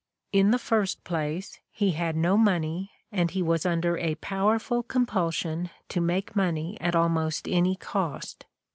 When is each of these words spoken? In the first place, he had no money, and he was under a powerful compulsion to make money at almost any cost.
In 0.33 0.49
the 0.49 0.57
first 0.57 1.03
place, 1.03 1.59
he 1.69 1.91
had 1.91 2.15
no 2.15 2.35
money, 2.35 2.89
and 3.11 3.29
he 3.29 3.43
was 3.43 3.67
under 3.67 3.99
a 3.99 4.15
powerful 4.15 4.81
compulsion 4.81 5.69
to 5.89 6.01
make 6.01 6.35
money 6.35 6.75
at 6.81 6.95
almost 6.95 7.47
any 7.47 7.75
cost. 7.75 8.47